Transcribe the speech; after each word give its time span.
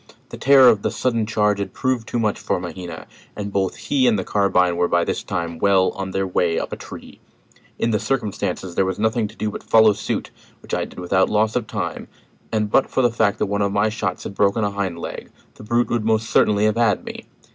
The 0.29 0.37
terror 0.37 0.67
of 0.69 0.81
the 0.81 0.89
sudden 0.89 1.27
charge 1.27 1.59
had 1.59 1.73
proved 1.75 2.07
too 2.07 2.17
much 2.17 2.39
for 2.39 2.59
Mahina, 2.59 3.05
and 3.35 3.53
both 3.53 3.75
he 3.75 4.07
and 4.07 4.17
the 4.17 4.23
carbine 4.23 4.75
were 4.75 4.87
by 4.87 5.03
this 5.03 5.21
time 5.21 5.59
well 5.59 5.91
on 5.91 6.09
their 6.09 6.25
way 6.25 6.57
up 6.57 6.73
a 6.73 6.75
tree. 6.75 7.19
In 7.77 7.91
the 7.91 7.99
circumstances 7.99 8.73
there 8.73 8.83
was 8.83 8.97
nothing 8.97 9.27
to 9.27 9.35
do 9.35 9.51
but 9.51 9.61
follow 9.61 9.93
suit, 9.93 10.31
which 10.63 10.73
I 10.73 10.85
did 10.85 10.97
without 10.97 11.29
loss 11.29 11.55
of 11.55 11.67
time: 11.67 12.07
and 12.51 12.71
but 12.71 12.89
for 12.89 13.03
the 13.03 13.11
fact 13.11 13.37
that 13.37 13.45
one 13.45 13.61
of 13.61 13.71
my 13.71 13.89
shots 13.89 14.23
had 14.23 14.33
broken 14.33 14.63
a 14.63 14.71
hind 14.71 14.97
leg, 14.97 15.29
the 15.53 15.63
brute 15.63 15.91
would 15.91 16.03
most 16.03 16.31
certainly 16.31 16.65
have 16.65 16.77
had 16.77 17.05
me. 17.05 17.25